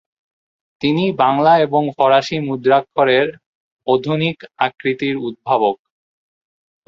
[0.81, 3.27] তিনি বাংলা এবং ফরাসি মুদ্রাক্ষরের
[3.87, 5.77] অধুনিক আকৃতির উদ্ভাবক।